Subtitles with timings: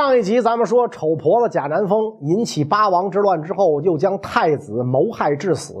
[0.00, 5.74] 上一集咱们说，丑婆子贾南风引起八王之乱之后，又将太子谋害致死，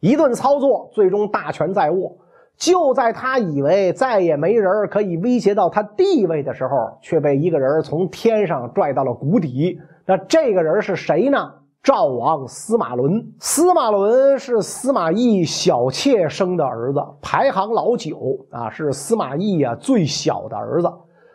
[0.00, 2.14] 一顿操作，最终大权在握。
[2.58, 9.78] 就在他以为再也没人可以威胁到他地位的时候，却被一个人从天上拽到了谷底。
[10.04, 11.38] 那这个人是谁呢？
[11.82, 13.26] 赵王司马伦。
[13.40, 18.18] 司马伦是司马懿小妾生的儿子，排行老九
[18.50, 20.92] 啊，是司马懿啊最小的儿子。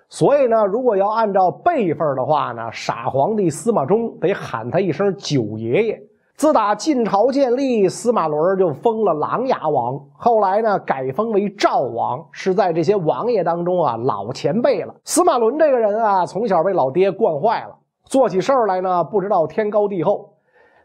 [0.09, 6.01] 所以呢，如果要按照辈分的话呢，傻皇帝司马衷得喊他一声九爷爷。
[6.37, 14.93] 自打晋朝建立，司马伦就封了琅琊王，后来呢改封为赵王，是在这些王爷当中啊老前辈了。
[15.03, 20.31] 司马伦这个人啊，从小被老爹惯坏了，做起事儿来呢不知道天高地厚。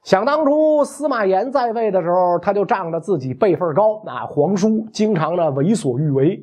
[0.03, 6.43] 想当初司马炎在位的时候，他就仗着自己辈分高啊，皇叔经常呢为所欲为。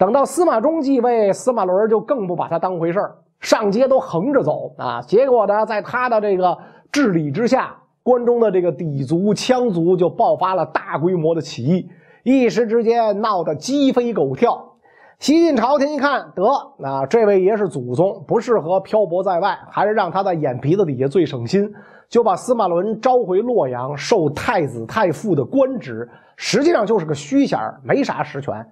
[0.00, 5.02] 等到司马衷继位，司马伦就更不把他当回事儿，上街都横着走啊！
[5.02, 6.56] 结果呢，在他的这个
[6.90, 11.90] 治理之下，关中的这个氐族、羌族就爆发了大规模的起义，
[12.22, 14.72] 一时之间闹得鸡飞狗跳。
[15.18, 16.46] 西晋朝廷一看，得
[16.82, 21.70] 啊，这位爷是祖宗，不适合漂泊在外，还是让他在眼皮子底下最省心，
[22.08, 28.66] 就把司马伦召回洛阳，受太子太傅的官职，实际上就是个虚衔，没啥实权。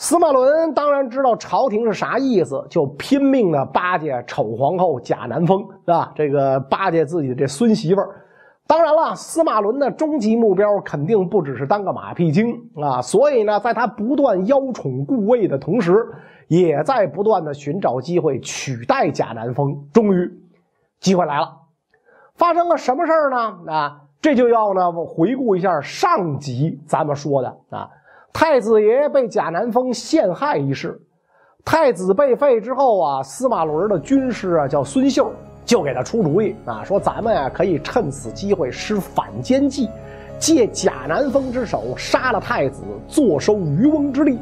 [0.00, 6.12] 司马伦当然知道朝廷是啥意思，就拼命的巴结丑皇后贾南风，是吧？
[6.14, 8.08] 这个巴结自己的这孙媳妇儿。
[8.64, 16.06] 当然了，司马伦的终极目标肯定不只是当个马屁精啊，所以呢，在他不断邀宠顾魏的同时，
[16.46, 19.84] 也在不断的寻找机会取代贾南风。
[19.92, 20.30] 终于，
[21.00, 21.50] 机会来了，
[22.36, 23.72] 发生了什么事儿呢？
[23.72, 27.90] 啊，这就要呢回顾一下上集咱们说的啊。
[28.32, 31.00] 太子爷被贾南风陷害一事，
[31.64, 35.32] 太子被废之后啊，司马伦的军师啊叫孙秀，
[35.64, 39.88] 就给他出主意啊，说咱们呀可以趁此机会施反间计，
[40.38, 44.38] 借贾南风之手杀了太子，坐收渔翁之利。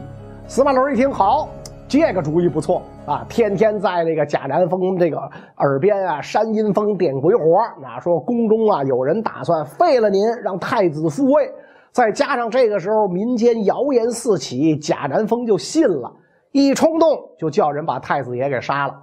[0.47, 1.49] 司马伦一听，好，
[1.89, 5.19] 这个主意不错啊，天天在这个贾南风这个
[5.57, 11.51] 耳边啊煽阴风点鬼火，啊，说宫中啊有人打算废了您，让太子复位。
[11.97, 16.13] 再加上这个时候民间谣言四起，贾南风就信了，
[16.53, 17.09] 一冲动
[17.39, 18.95] 就叫人把太子爷给杀了。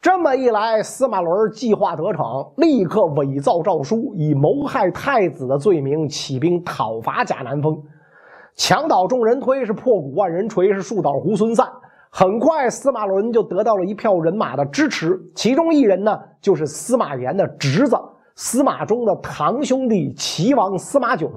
[0.00, 7.76] 这么一来，司马伦计划得逞，立刻伪造诏书，以谋害太子的罪名起兵讨伐贾南风。
[8.54, 11.66] 墙倒众人推，是破鼓万人锤，是树倒猢狲散。
[12.10, 17.96] 很快，司马伦就得到了一票人马的支持，其中一人呢，就是司马炎的侄子
[18.36, 21.28] 司马衷的堂兄弟齐王司马囧。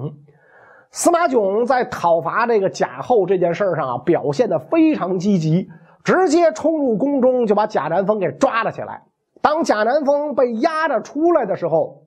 [0.92, 5.68] 司马囧在讨伐这个贾后这件事上啊，表现的非常积极，
[6.02, 9.00] 直接冲入宫中就把贾南风给抓了起来。
[9.40, 12.02] 当贾南风被押着出来的时候，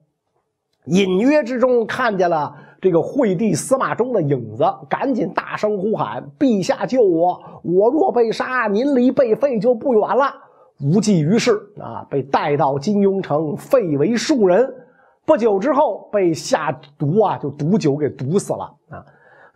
[0.84, 7.40] 隐约之中看见了这个惠帝司马衷的影子，赶紧大声呼喊：“陛下救我！
[7.62, 10.26] 我若被杀，您离被废就不远了。”
[10.84, 14.70] 无济于事啊，被带到金庸城，废为庶人。
[15.26, 19.04] 不久之后被下毒啊，就毒酒给毒死了啊！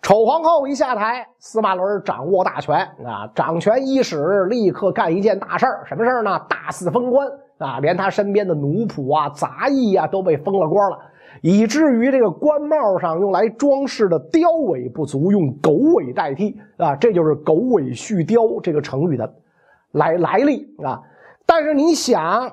[0.00, 6.40] 丑皇后一下台，司马伦掌握大权啊，掌权伊始，立刻干一件大事儿，什么事儿呢？
[6.48, 7.28] 大肆封官
[7.58, 10.98] 啊，连他身边的奴仆啊、杂役啊都被封了官了，
[11.42, 19.34] 以至于这个官帽上用来装饰的雕尾不足，用狗尾代替啊，这就是“狗尾续貂”这个成语的
[19.90, 21.02] 来来历啊！
[21.44, 22.50] 但是你想。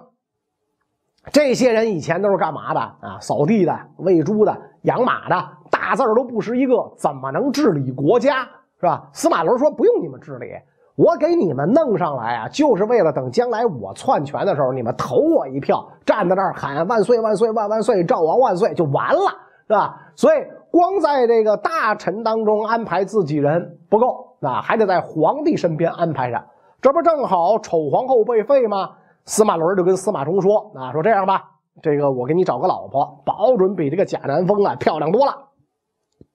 [1.31, 3.19] 这些人以前都是干嘛的啊？
[3.19, 5.35] 扫地的、喂猪的、养马的，
[5.71, 8.47] 大字都不识一个，怎么能治理国家？
[8.79, 9.07] 是吧？
[9.13, 10.47] 司马伦说：“不用你们治理，
[10.95, 19.31] 我给你们弄上来啊，就是为了等将来我篡权的时候，你们投我一票，站在那儿喊万岁万岁万万岁，赵王万岁就完了，
[19.67, 19.97] 是吧？
[20.15, 20.37] 所以
[20.69, 26.43] 光在这个大臣当中安排自己人不够啊，还得在皇帝身边安排上，
[26.81, 28.91] 这不正好丑皇后被废吗？”
[29.25, 31.43] 司马伦就跟司马衷说：“啊，说这样吧，
[31.81, 35.35] 这个我给你找个老婆，保准比这个贾南风啊漂亮多了。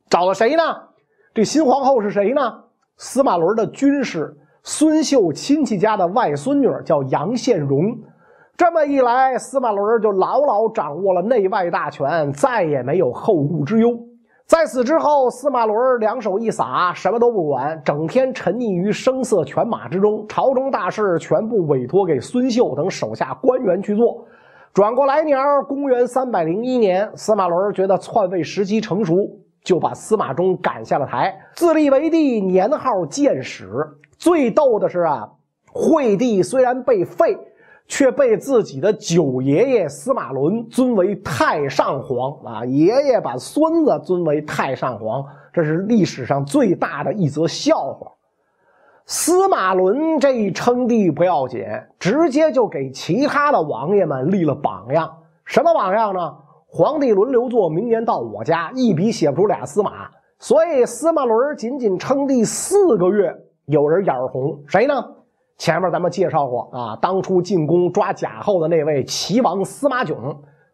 [0.09, 0.63] 找了谁呢？
[1.33, 2.65] 这新皇后是谁呢？
[2.97, 7.97] 司马伦的军师孙秀亲戚家的外孙女，叫杨宪荣。
[8.57, 13.97] 这么一来，司马伦就牢牢掌握了内外大权，再也没有后顾之忧。”
[14.51, 20.27] 在此之后，司马伦两手一撒，什么都不管，整天沉溺于声色犬马之中。
[20.27, 24.25] 朝中大事全部委托给孙秀等手下官员去做。
[24.75, 25.39] 转过来年，
[25.69, 29.15] 公元三百零一年，司马伦觉得篡位时机成熟，
[29.63, 33.71] 就把司马衷赶下了台，自立为帝，年号建始。
[34.19, 35.29] 最逗的是啊，
[35.73, 37.39] 惠帝虽然被废。
[37.91, 42.65] 却被自己的九爷爷司马伦尊为太上皇啊！
[42.65, 48.13] 爷爷把孙子尊为太上皇，这是历史上最大的一则笑话。
[49.07, 51.65] 司马伦这一称帝不要紧，
[51.99, 55.13] 直接就给其他的王爷们立了榜样。
[55.45, 56.33] 什么榜样呢？
[56.69, 60.09] 皇帝轮流坐，明年到我家，一笔写不出俩司马。
[60.39, 63.35] 所以司马伦仅仅称帝四个月，
[63.67, 65.05] 有人眼红，谁呢？
[65.61, 70.17] 前面咱们介绍过啊，当初进宫抓贾后的那位齐王司马囧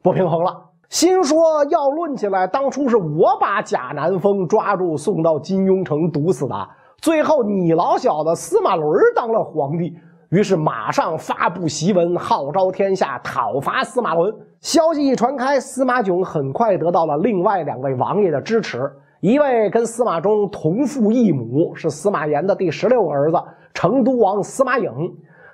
[0.00, 0.56] 不平衡了，
[0.88, 6.54] 心说要论起来，当初是我把贾南风抓住送到金庸城毒死的。
[6.98, 9.92] 最后，你老小子司马伦当了皇帝，
[10.28, 14.32] 于是马上发布檄文，号召天下讨伐司马伦。
[14.60, 18.88] 消息一传开，司马囧很快得到了另外两位王爷的支持，
[19.20, 23.38] 一位跟司马衷同父异母，是司马炎的第十六个儿子
[23.72, 24.92] 成都王司马颖；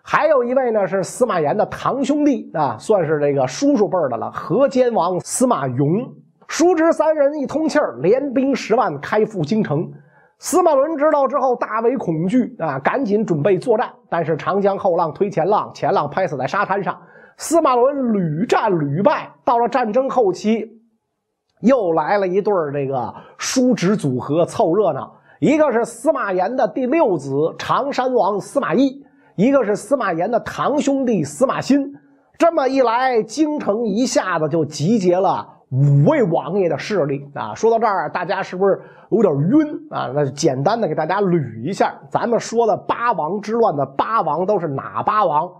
[0.02, 6.10] 还有一位呢是司马炎的堂兄弟啊，算是这个叔叔辈的了，河间王司马颙。
[6.48, 9.90] 叔侄三人一通气儿，联兵十万开赴京城。
[10.38, 13.88] 司马伦知道之后大为恐惧啊，赶紧准备作战。
[14.10, 17.00] 但是长江后浪推前浪，前浪拍死在沙滩上。
[17.36, 19.30] 司马伦屡战屡败。
[19.44, 20.68] 到了战争后期，
[21.62, 25.12] 又来了一对这个叔侄组合凑热闹。
[25.40, 29.04] 一个是司马炎的第六子常山王司马懿，
[29.34, 31.92] 一个是司马炎的堂兄弟司马欣。
[32.38, 37.54] 这么一来，京城一下子就集结了五位王爷的势力啊！
[37.54, 38.80] 说到这儿，大家是不是？
[39.10, 40.10] 有点晕啊！
[40.14, 45.50] 那简单的给大家捋一下，咱们说的八王之乱的八王都是哪八王？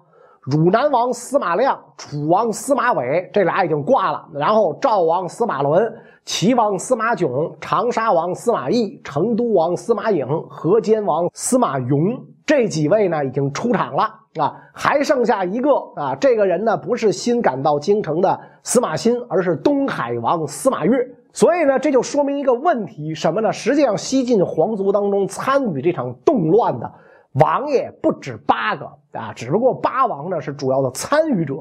[0.45, 5.81] 汝南王司马亮、楚王司马伟这俩已经挂了，然后赵王司马伦、
[6.25, 7.31] 齐王司马炯、
[7.61, 14.03] 长沙王司马懿、成都王司马颖、河间王司马颙这几位呢已经出场了
[14.35, 20.93] 啊，还剩下一个啊，这个人呢不是新赶到京城的司马欣，而是东海王司马越。
[21.33, 23.53] 所以呢，这就说明一个问题，什么呢？
[23.53, 26.93] 实际上，西晋皇族当中参与这场动乱的
[27.33, 31.55] 王爷不止八个啊，只不过八王呢是主要的参与者。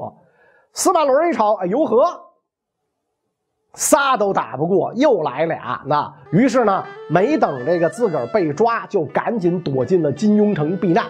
[0.72, 2.20] 司马伦一瞅，哎呦呵，
[3.74, 5.82] 仨都打不过，又来俩。
[5.86, 11.06] 那于是呢，没等这个自个儿被抓，就赶紧躲进了金庸城避难。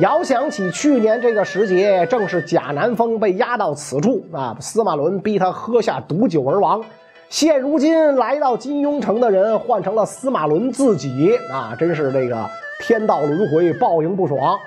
[0.00, 6.82] 遥想起去年这个时节，正是贾南风被押到此处啊，司马伦逼他喝下毒酒而亡。
[7.28, 12.48] 现如今来到金庸城的人换成了司马伦自己啊，真是这个
[12.80, 14.58] 天道轮回，报应不爽。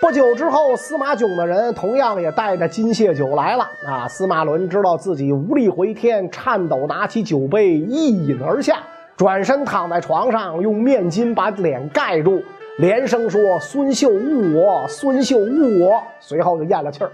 [0.00, 4.06] 不久之后，司马囧的人同样也带着金屑酒来了啊。
[4.06, 8.80] 司马伦知道自己无力回天，颤抖拿起酒杯一饮而下，
[9.16, 12.42] 转身躺在床上，用面巾把脸盖住，
[12.78, 17.10] 连声说：“孙秀误我，孙秀误我。”随后就咽了气儿。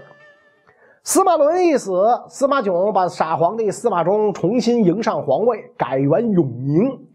[1.03, 7.08] 司马伦一死，司马囧把傻皇帝司马衷重新迎上皇位，改元永宁。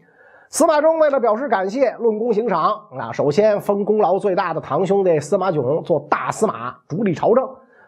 [0.55, 7.43] 司马衷为了表示感谢，论功行赏啊，首先封功劳最大的堂兄弟司马囧做大司马，主理朝政；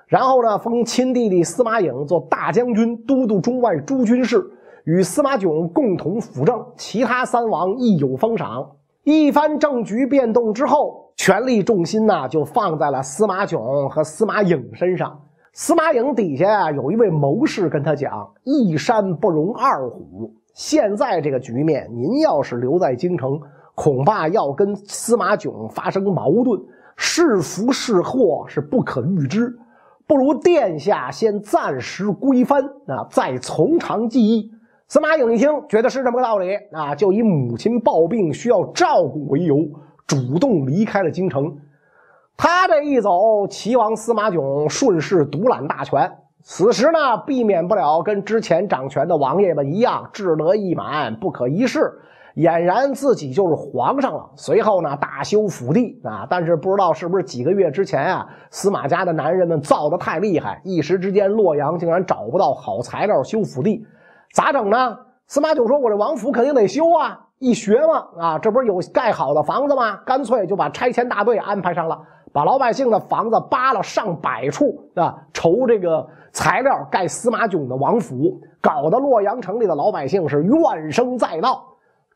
[0.05, 4.45] 然后呢，封亲弟弟司马颖做大将军，都督中外诸军事，
[4.83, 6.61] 与司马囧共同辅政。
[6.75, 8.69] 其他三王亦有封赏。
[9.05, 15.17] 一番政局变动之后，权力重心呢就放在了司马囧和司马颖身上。
[15.53, 20.33] 司马颖底下啊，有一位谋士跟他讲：“一山不容二虎。
[20.57, 23.39] 现在这个局面，您要是留在京城，
[23.75, 26.59] 恐怕要跟司马囧发生矛盾，
[26.95, 29.55] 是福是祸是不可预知。
[30.07, 34.51] 不如殿下先暂时归藩啊，再从长计议。”
[34.89, 39.57] 司马颖一听，觉得是这么个道理啊，就以母亲暴病需要照顾为由，
[40.07, 41.55] 主动离开了京城。
[42.35, 46.11] 他这一走，齐王司马囧顺势独揽大权。
[46.43, 51.91] 此时呢，避免不了跟之前掌权的王爷们一样，志得意满，不可一世，
[52.35, 54.29] 俨然自己就是皇上了。
[54.35, 63.85] 随后呢，大修府地啊，但是不知道是不是几个月之前啊，司马家的男人们造的太厉害，一时之间洛阳竟然找不到好材料修府地，
[64.31, 64.97] 咋整呢？
[65.25, 69.97] 司马囧说：“我这王府肯定得修啊，一学嘛，啊，这不是有盖好的房子吗？
[70.05, 71.99] 干脆就把拆迁大队安排上了。”
[72.37, 81.65] 把老百姓的房子扒了上百处啊，筹这个材料盖司马囧的王府，搞得洛阳城里的老百姓是怨声载道，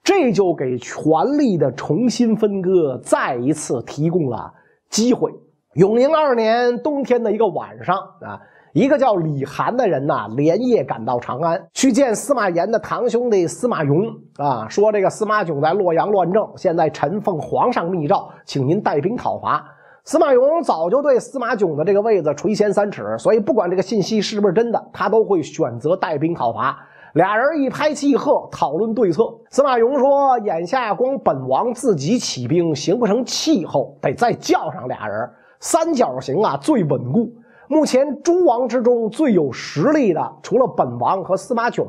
[0.03, 1.01] 这就给权
[1.39, 4.53] 力的重新分割再一次提供了
[4.91, 5.33] 机会。
[5.73, 8.39] 永宁二年冬天的一个晚上啊，
[8.73, 19.65] 一个叫李涵的人呐，连夜赶到长安去见司马炎的堂兄弟司马颙啊，说这个司马囧在洛阳乱政，现在臣奉皇上密诏，请您带兵讨伐。
[20.03, 26.75] 司马雍早就对司马囧的这个位子垂涎三尺，所以不管这个信息是不是真的，他都会选择带兵讨伐。
[27.13, 29.23] 俩人一拍即合，讨论对策。
[29.49, 35.29] 司马雍说：“眼下光本王自己起兵形不成气候，得再叫上俩人，
[35.59, 37.31] 三角形啊最稳固。
[37.67, 41.85] 目前诸王之中最有实力的，除了本王和司马囧，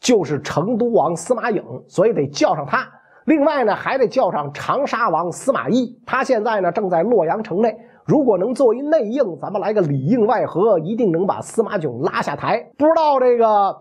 [0.00, 2.88] 就是成都王司马颖，所以得叫上他。”
[3.26, 7.76] 另外呢，还得叫上长沙王司马懿，他现在呢正在洛阳城内。
[8.06, 12.72] 如果能做一内应，咱们来个里应外合，一定能把司马囧拉下台。
[12.76, 13.76] 不知道这个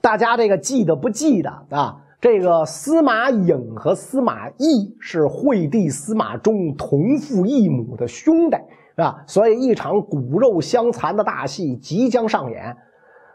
[0.00, 2.00] 大家这个记得不记得啊？
[2.20, 8.56] 这个司马颖和司马懿是惠帝司马衷同父异母的兄弟
[8.96, 12.74] 啊，所以一场骨肉相残的大戏即将上演。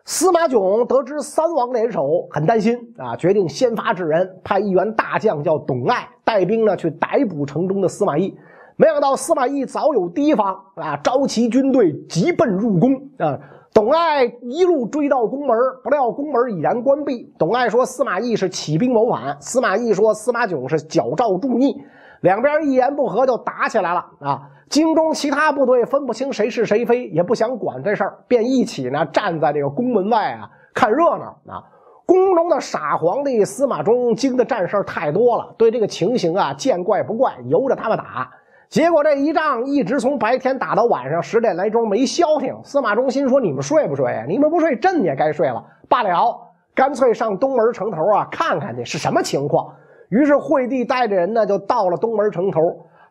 [0.09, 8.35] 司马囧得知三王联手，很担心啊，决定先发制人，派一员大将叫董爱带兵呢去逮捕城中的司马懿。
[8.75, 13.37] 没想到司马懿早有提防啊，召集军队急奔入宫啊。
[13.71, 17.31] 董爱一路追到宫门，不料宫门已然关闭。
[17.37, 21.83] 董爱说司马懿是起兵谋反，司马懿说司马囧是矫诏助逆，
[22.21, 24.49] 两边一言不合就打起来了啊。
[24.69, 31.63] 京中其他部队分不清谁是谁非，也不想管这事儿，便一起呢站在这个宫门外啊看热闹啊。
[32.05, 38.29] 宫中的傻皇帝司马衷经的战事太多了，对这个情形啊见怪不怪，由着他们打。
[38.67, 42.55] 结果这一仗一直从白天打到晚上十点来钟没消停。
[42.63, 44.23] 司马衷心说：“你们睡不睡？
[44.27, 45.63] 你们不睡，朕也该睡了。
[45.87, 46.35] 罢了，
[46.75, 49.73] 干脆上东门城头啊看看去是什么情况。”
[50.09, 52.59] 于是惠帝带着人呢就到了东门城头。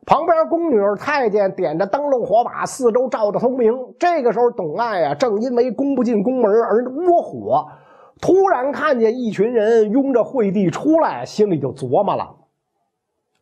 [0.08, 3.70] 旁边宫女太监点着灯笼火把，四周照得通明。
[3.98, 7.66] 这个时候，董爱啊，正因为攻不进宫门而窝火。
[8.18, 12.34] 突然看见一群人拥着惠帝出来，心里就琢磨了：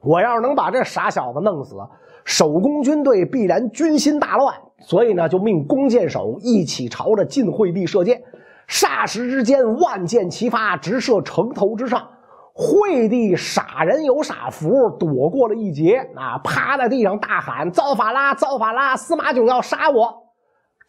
[0.02, 1.76] 我要是能把这傻小子弄死，
[2.24, 4.52] 守宫军队必然军心大乱。
[4.80, 8.20] 所以呢，就命弓箭手一起朝着晋惠帝射箭。
[8.68, 12.08] 霎时之间，万箭齐发，直射城头之上。
[12.58, 16.38] 惠帝傻人有傻福，躲过了一劫啊！
[16.42, 18.96] 趴在地上大喊：“造反啦，造反啦！
[18.96, 20.22] 司马囧要杀我！”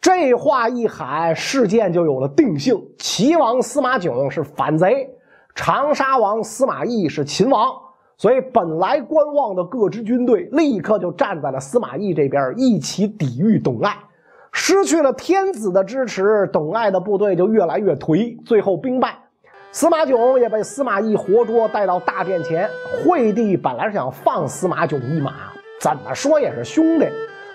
[0.00, 2.82] 这话一喊，事件就有了定性。
[2.98, 5.10] 齐王司马囧是反贼，
[5.54, 7.70] 长沙王司马懿是秦王，
[8.16, 13.94] 所以本来观望的各支军队立刻就站在了司马懿这边，一起抵御董艾。
[14.52, 19.18] 失去了天子的支持，董艾的部队就越来越颓，最后兵败。
[19.78, 22.68] 司马囧也被司马懿活捉带到大殿前。
[23.06, 27.06] 惠帝本来是想放司马囧一马，怎么说也是兄弟。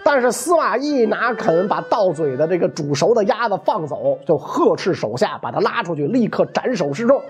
[0.05, 7.21] 但是司马懿哪肯把到嘴的这个煮熟的鸭子放走，就呵斥手下把他拉出去，立刻斩首示众。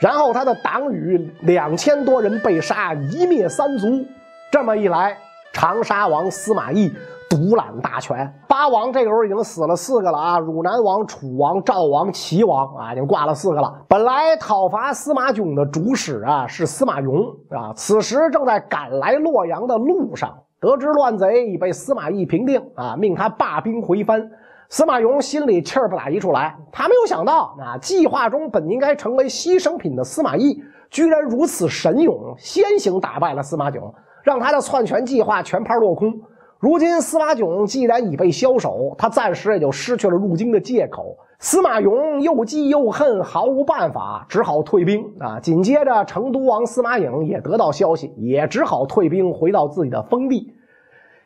[0.00, 4.06] 然后他的党羽两千多人被杀，一灭三族。
[4.52, 5.18] 这么一来，
[5.52, 6.94] 长沙王司马懿。
[7.28, 10.38] 独揽大权，八王这个时候已经死了四个了啊！
[10.38, 13.74] 汝南王、楚王、赵王、齐王啊，已经挂了四个了。
[13.88, 17.14] 本来讨伐司马囧的主使啊是司马雍
[17.50, 24.30] 啊，此时正在赶来洛阳的路上，得知乱贼已被司马懿平定啊，命他罢兵回藩。
[24.68, 33.82] 司马雍心里气儿不打一处来，他没有想到啊，计划中本应该成为牺牲品的司马懿，居然如此神勇，先行打败了司马囧，
[34.22, 36.12] 让他的篡权计划全盘落空。
[36.58, 41.16] 如今司马囧既然已被枭首，他暂时也就失去了入京的借口。
[41.38, 45.38] 司马雍又忌又恨，毫无办法，只好退兵啊。
[45.38, 50.54] 紧接着，成都王司马颖也得到消息，也只好退兵回到自己的封地。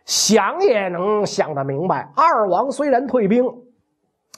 [0.05, 3.45] 想也能想得明白，二王虽然退兵，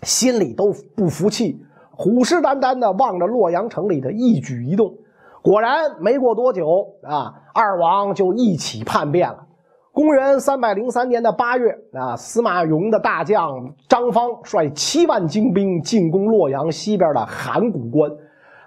[0.03, 4.93] 心里都不服气，虎视眈眈地望着洛阳城里的一举一动。
[5.41, 9.47] 果然，没过多久啊，二王就一起叛变了。
[9.95, 18.11] 公元三百零三年的八月，啊，司马雍的大将张方率七万精兵进攻洛阳西边的函谷关，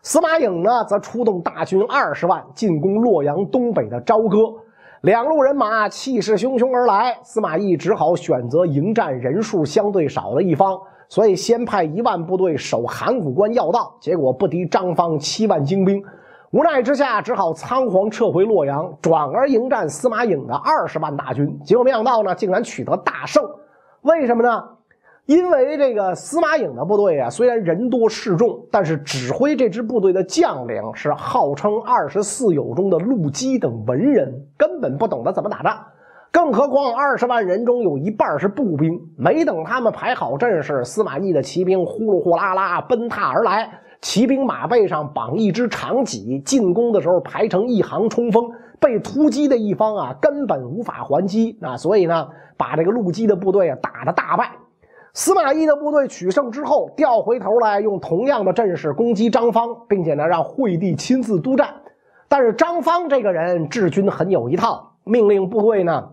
[0.03, 4.37] 司马颖呢则出动大军二十万进攻洛阳东北的朝歌。
[5.01, 10.79] 两路人马气势汹汹而来，司马懿只好选择迎战人数相对少的一方，
[11.09, 16.03] 所以先派一万部队守函谷关要道，结果不敌张方七万精兵。
[16.55, 21.59] 无奈之下，只好仓皇撤回洛阳，转而迎战司马颖的二十万大军。
[21.65, 23.43] 结果没想到呢，竟然取得大胜。
[24.03, 24.63] 为什么呢？
[25.25, 35.77] 因为这个司马颖的部队啊，虽然人多势众，但是指挥这支部队的将领是号称二十四友中的陆基等文人，根本不懂得怎么打仗。
[36.31, 43.69] 更何况二十万人中有一半是步兵，没等他们排好阵势，司马懿的骑兵呼噜呼啦啦奔踏而来。
[44.01, 48.49] 骑兵马背上绑一支长戟，进攻的时候排成一行冲锋，
[48.79, 54.51] 被突击的一方啊根本无法还击啊，所以呢，把这个陆基的部队啊打得大败。
[55.13, 61.73] 司马懿的部队取胜之后，调回头来用同样的阵势攻击张方，并且呢让惠帝亲自督战。
[62.27, 66.09] 但是张方这个人治军很有一套，命令部队呢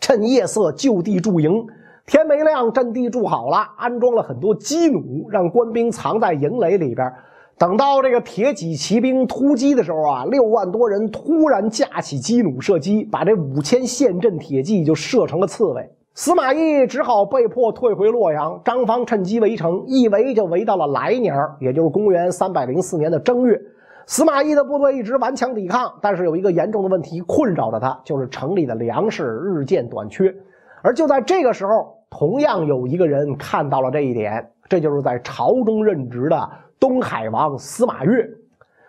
[0.00, 1.66] 趁夜色就地驻营。
[2.06, 7.10] 天没亮，阵地筑好了，安装了很多机弩，让官兵藏在营垒里边。
[7.56, 15.88] 等到这个铁戟骑兵突击的时候啊，六万多人突然架起机弩射击，把这五千陷阵铁骑就射成了刺猬。
[16.14, 23.58] 司马懿只好被迫退回洛阳，张方趁机围城，一围就围到了来年，也就是公元三百零四年的正月。
[24.06, 30.34] 司马懿的部队一直顽强抵抗，但是有一个严重的问题困扰着他，就是城里的粮食日渐短缺。
[30.82, 38.28] 而就在这个时候，同样有一个人看到了这一点，这就是在朝中任职的东海王司马越，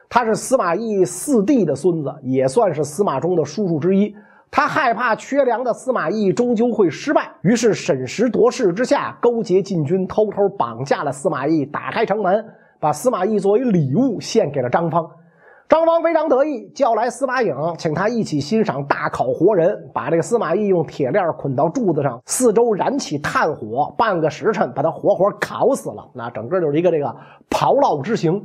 [0.09, 4.13] 他是司马懿四弟的孙子，也算是司马衷的叔叔之一。
[4.49, 12.45] 他害怕缺粮的司马懿终究会失败，于是审时度势之下，勾结禁军，偷偷绑架了司马懿，打开城门，
[12.79, 15.09] 把司马懿作为礼物献给了张方。
[15.69, 26.07] 张方非常得意，叫来司马颖，请他一起欣赏大烤活人，把这个司马懿用铁链捆到柱子上，四周燃起炭火，半个时辰把他活活烤死了。
[26.13, 27.15] 那整个就是一个这个
[27.49, 28.39] 炮烙之刑。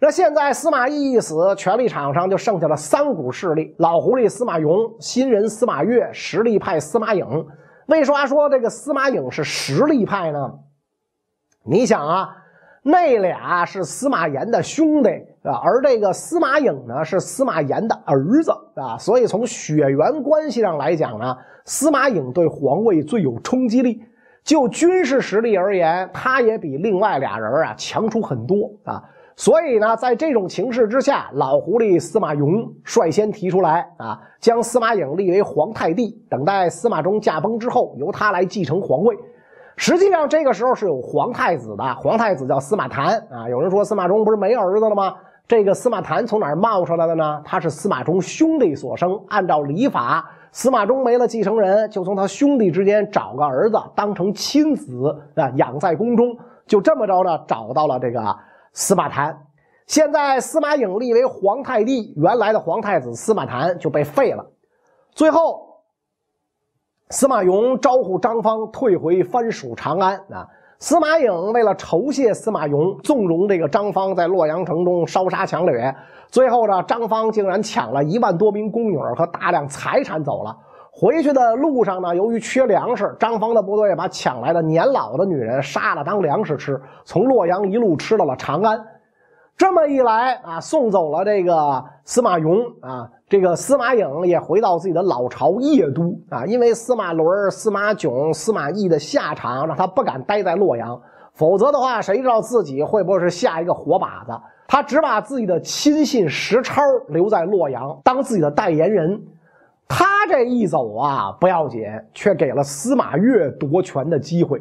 [0.00, 7.24] 那现在司马懿一死，权力场上就剩下了三股势力：老狐狸司马雍、新人司马越、实力派司马颖。
[7.86, 10.38] 为啥说这个司马颖是实力派呢？
[11.64, 12.28] 你想啊，
[12.86, 15.08] 那俩是司马炎的兄弟
[15.42, 24.04] 啊，而这个司马颖呢是司马炎的儿子啊，所以从血缘关系上来讲呢，司马颖对皇位最有冲击力。
[24.42, 29.02] 就军事实力而言，他也比另外俩人啊强出很多啊。
[29.34, 39.16] 所以呢，在这种情势之下，老狐狸司马雍率先提出来啊，将司马颖立为皇太帝，等待司马衷驾崩之后，由他来继承皇位。
[39.76, 43.48] 实际上，这个时候是有皇太子的，皇太子叫司马谈啊。
[43.48, 45.14] 有人说司马衷不是没儿子了吗？
[45.46, 47.42] 这个司马谈从哪儿冒出来的呢？
[47.44, 49.20] 他是司马衷兄弟所生。
[49.28, 56.36] 按照礼法，司马衷没了继承人，就从他兄弟之间找个儿子当成亲子啊，养在宫中。
[56.66, 58.20] 就这么着呢，找到了这个。
[58.72, 59.38] 司马谈，
[59.86, 64.44] 现在司马颖立为皇太帝，原来的皇太子司马谈就被废了。
[65.12, 65.63] 最后，
[67.10, 70.46] 司马雍招呼张方退回藩属长安啊。
[70.78, 75.94] 司马颖为了酬谢司马雍，纵容这个张方在洛阳城中烧杀抢掠。
[76.28, 80.54] 最后呢，张方竟然抢了一万多名宫女和大量财产走了。
[80.90, 88.78] 回去的路上呢，由于缺粮食，张方的部队把抢来的年老的女人杀了当粮食吃，从洛阳一路吃到了长安。
[89.56, 96.44] 这么一来啊，送走了这个司马雍啊，这个司马颖也回到自己的老巢邺都啊。
[96.44, 101.00] 因为司马伦、司马囧、司马懿的下场，让他不敢待在洛阳。
[101.34, 104.32] 否则的话，谁知道自己会不会是下一个活靶子？
[104.66, 109.22] 他只把自己的亲信石超留在洛阳，当自己的代言人。
[109.86, 114.60] 他这一走啊，不要紧，却给了司马越夺权的机会。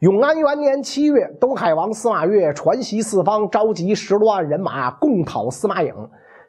[0.00, 5.94] 永安元年七月，东海王司马越传檄四方，召集十多万人马共讨司马颖。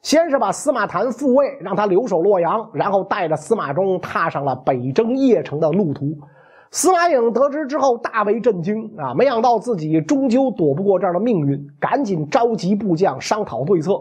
[0.02, 6.18] 先是把司马谈复位，让他留守洛阳，然后带着司马衷踏上了北征邺城的路途。
[6.72, 13.92] 司马颖得知之后大为震惊啊，没想到自己终究躲不过这样的命运，赶紧召集部将商讨对策。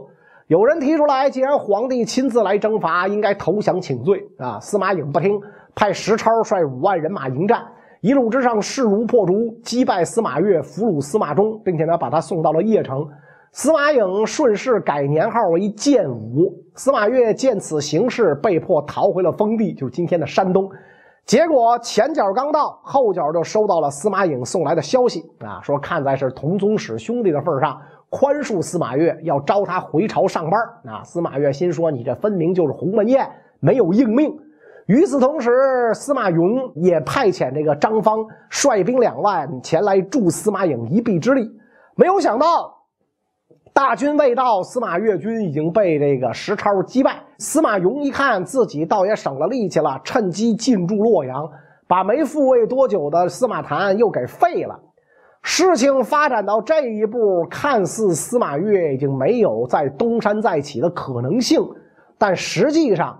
[0.46, 4.60] 有人提出来，既然皇帝亲自来征伐，应该投降请罪啊！
[4.60, 5.40] 司马颖不听，
[5.74, 7.66] 派石超率五万人马迎战，
[8.00, 13.06] 一路之上势如破竹，击败司马越，俘虏司马衷，并且呢把他送到了邺城。
[13.52, 16.54] 司马颖顺势改年号为建武。
[16.74, 20.70] 司马越见此形势，被迫逃回了封地，就是今天的山东。
[21.26, 27.78] 结果前脚刚到，后脚就收到了司马颖送来的消息啊，说看在是同宗室兄弟的份上。
[28.08, 30.60] 宽恕司马越，要招他回朝上班。
[30.92, 33.28] 啊，司马越心说：“你这分明就是鸿门宴，
[33.60, 34.36] 没有应命。”
[34.90, 41.48] 与此同时，司马雍也派遣这个张方率兵两万前来助司马颖一臂之力。
[41.94, 42.74] 没有想到，
[43.72, 47.22] 大军未到，司马越军已经被这个石超击败。
[47.38, 51.48] 司马雍一看自己倒也省了力气了，趁机进驻洛阳，
[51.86, 54.76] 把没复位多久的司马谈又给废了。
[55.42, 61.60] 事情发展到这一步，看似司马越已经没有再东山再起的可能性，
[62.18, 63.16] 但实际上，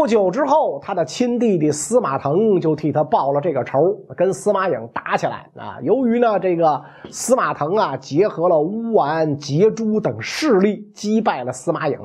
[0.00, 5.76] 不久之后，他的亲弟弟司马腾就替他报了这个仇，跟司马颖打起来啊。
[5.82, 11.98] 由于呢，这个司马腾啊，结合了乌丸、桀珠等势力，击败了司马颖。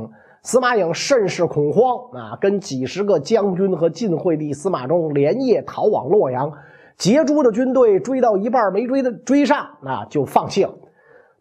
[0.44, 6.52] 司马颖甚是恐慌啊，跟几十个将军和晋惠帝司马衷连夜逃往洛阳。
[7.00, 10.74] 桀珠的军队追到一半没追的追上，那就放弃了。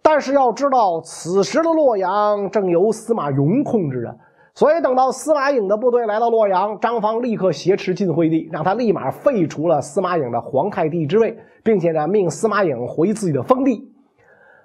[0.00, 4.16] 但是要知道，此时的洛阳正由司马颙控制着。
[4.56, 13.90] 所以，等到司马颖的部队来到洛阳，张方立刻挟持晋惠帝，让他立马废除了司马颖的皇太帝之位，并且呢，命司马颖回自己的封地。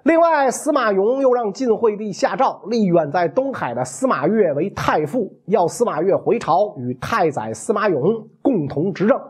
[0.04, 9.20] 另外，司马颙又让晋惠帝下诏，立远在东海的司马越为太傅，要司马越回朝与太宰司马颙共同执政。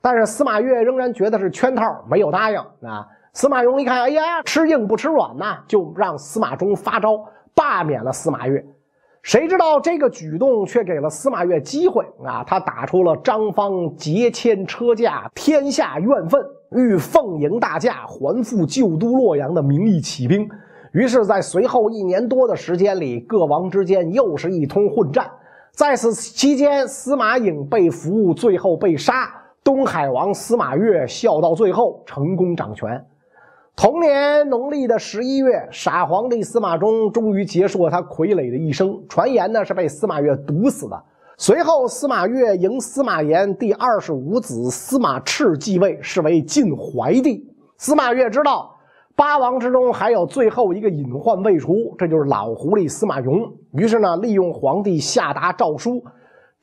[0.00, 2.58] 但是司马越仍然觉得是圈套，没有答应。
[2.58, 8.66] 啊，司马颙一看，哎呀，吃硬不吃软呐，就让司马衷发招，罢免了司马越。
[9.22, 12.42] 谁知道这个举动却给了司马越机会啊！
[12.46, 20.48] 他打出了张方劫迁车驾，天下怨愤，欲奉迎大驾，还复旧都洛阳的名义起兵。
[20.92, 25.30] 于是，在随后一年多的时间里，各王之间又是一通混战。
[25.72, 29.30] 在此期间，司马颖被俘，最后被杀。
[29.62, 33.04] 东海王司马越笑到最后，成功掌权。
[33.78, 39.00] 同年农历的十一月，傻皇帝司马衷终于结束了他傀儡的一生。
[39.08, 41.00] 传言呢是被司马越毒死的。
[41.36, 47.48] 随后，司马越迎司马炎第二十五子司马炽继位，是为晋怀帝。
[47.76, 48.74] 司马越知道
[49.14, 53.48] 八王之中还有最后一个隐患未除，这就是老狐狸司马颙。
[53.74, 56.02] 于是呢，利用皇帝下达诏书，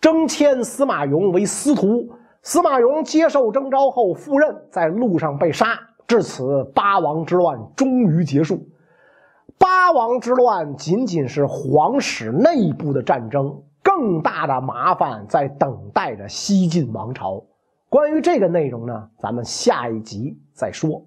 [0.01, 2.09] 征迁司马颙为司徒。
[2.41, 5.79] 司马颙接受征召后赴任，在路上被杀。
[6.07, 8.67] 至此，八王之乱终于结束。
[9.57, 17.43] 八王之乱仅仅是皇室内部的战争，更大的麻烦在等待着西晋王朝。
[17.87, 21.05] 关于这个内容呢，咱们下一集再说。